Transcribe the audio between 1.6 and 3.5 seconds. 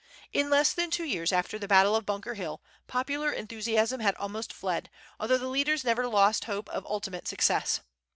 battle of Bunker Hill popular